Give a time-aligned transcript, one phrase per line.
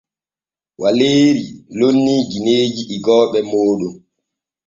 [0.81, 1.45] Waleeri
[1.77, 3.83] lonnii gineeji igooɓe mooɗon.